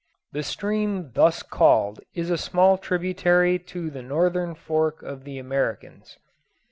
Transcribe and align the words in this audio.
The 0.31 0.41
stream 0.41 1.11
thus 1.13 1.43
called 1.43 1.99
is 2.15 2.31
a 2.31 2.35
small 2.39 2.79
tributary 2.79 3.59
to 3.59 3.91
the 3.91 4.01
northern 4.01 4.55
fork 4.55 5.03
of 5.03 5.25
the 5.25 5.37
Americans'. 5.37 6.17